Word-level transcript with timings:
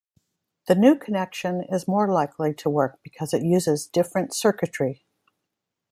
The 0.65 0.73
new 0.73 0.95
connection 0.97 1.61
is 1.69 1.87
more 1.87 2.11
likely 2.11 2.55
to 2.55 2.69
work 2.71 2.97
because 3.03 3.35
it 3.35 3.43
uses 3.43 3.85
different 3.85 4.33
circuitry. 4.33 5.05